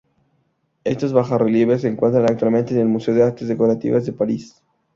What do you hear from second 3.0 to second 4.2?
de Artes Decorativas de